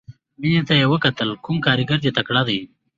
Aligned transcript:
مينې 0.39 0.61
ته 0.67 0.73
يې 0.79 0.85
وکتل 0.93 1.29
کوم 1.43 1.57
کارګر 1.65 1.99
دې 2.03 2.11
تکړه 2.17 2.41
دى. 2.47 2.59